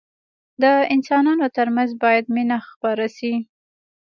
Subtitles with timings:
[0.61, 0.63] د
[0.95, 3.33] انسانانو ترمنځ باید مينه خپره سي.